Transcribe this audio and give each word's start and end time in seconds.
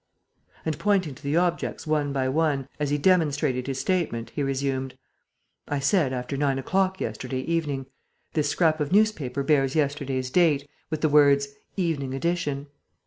And, 0.65 0.79
pointing 0.79 1.13
to 1.13 1.21
the 1.21 1.37
objects 1.37 1.85
one 1.85 2.11
by 2.11 2.27
one, 2.27 2.67
as 2.79 2.89
he 2.89 2.97
demonstrated 2.97 3.67
his 3.67 3.77
statement, 3.79 4.31
he 4.31 4.41
resumed: 4.41 4.97
"I 5.67 5.77
said, 5.77 6.11
after 6.11 6.35
nine 6.35 6.57
o'clock 6.57 6.99
yesterday 6.99 7.41
evening. 7.41 7.85
This 8.33 8.49
scrap 8.49 8.79
of 8.79 8.91
newspaper 8.91 9.43
bears 9.43 9.75
yesterday's 9.75 10.31
date, 10.31 10.67
with 10.89 11.01
the 11.01 11.09
words, 11.09 11.49
'Evening 11.77 12.15
edition.' 12.15 12.65